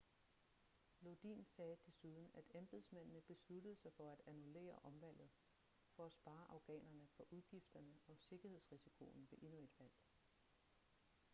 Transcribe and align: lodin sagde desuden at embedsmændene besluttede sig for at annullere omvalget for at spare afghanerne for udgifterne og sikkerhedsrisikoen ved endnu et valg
lodin 1.01 1.45
sagde 1.45 1.75
desuden 1.85 2.31
at 2.33 2.43
embedsmændene 2.55 3.21
besluttede 3.21 3.75
sig 3.75 3.93
for 3.93 4.11
at 4.11 4.21
annullere 4.27 4.79
omvalget 4.83 5.29
for 5.95 6.05
at 6.05 6.11
spare 6.11 6.51
afghanerne 6.51 7.07
for 7.15 7.25
udgifterne 7.29 7.93
og 8.07 8.17
sikkerhedsrisikoen 8.17 9.27
ved 9.31 9.37
endnu 9.41 9.59
et 9.59 9.79
valg 9.79 9.93